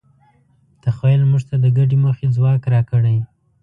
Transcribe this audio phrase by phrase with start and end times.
[0.83, 3.17] تخیل موږ ته د ګډې موخې ځواک راکړی.